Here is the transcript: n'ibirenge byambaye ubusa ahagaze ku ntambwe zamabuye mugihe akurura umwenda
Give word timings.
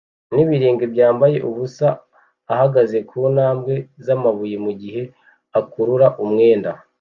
n'ibirenge 0.33 0.85
byambaye 0.93 1.37
ubusa 1.49 1.87
ahagaze 2.53 2.97
ku 3.09 3.19
ntambwe 3.33 3.73
zamabuye 4.05 4.55
mugihe 4.65 5.01
akurura 5.59 6.07
umwenda 6.23 6.71